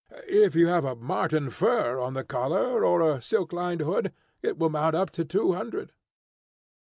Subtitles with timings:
[0.27, 4.57] If you have a marten fur on the collar, or a silk lined hood, it
[4.57, 5.91] will mount up to two hundred."